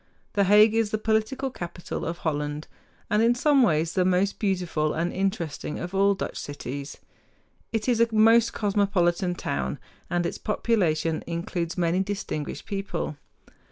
[0.33, 2.65] The Hague is the political capital of Holland,
[3.11, 6.97] and in some ways the most beautiful and interesting of all Dutch cities.
[7.71, 9.77] It is a most cosmopolitan town,
[10.09, 13.15] and its population includes many distinguished people.